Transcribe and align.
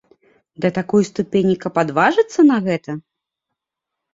Да 0.63 0.69
такой 0.77 1.05
ступені, 1.09 1.55
каб 1.65 1.77
адважыцца 1.83 2.39
на 2.51 2.57
гэта? 2.69 2.91